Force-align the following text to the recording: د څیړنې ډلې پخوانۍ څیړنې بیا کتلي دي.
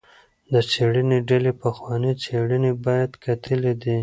د 0.53 0.53
څیړنې 0.71 1.19
ډلې 1.29 1.51
پخوانۍ 1.61 2.13
څیړنې 2.23 2.71
بیا 2.83 3.01
کتلي 3.23 3.73
دي. 3.81 3.97